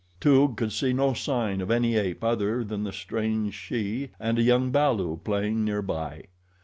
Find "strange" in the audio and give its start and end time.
2.91-3.53